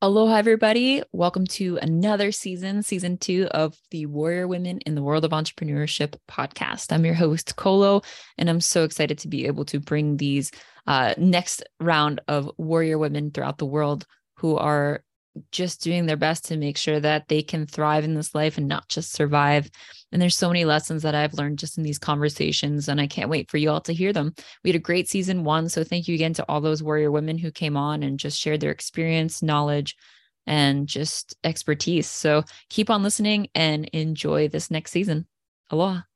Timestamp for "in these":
21.78-21.98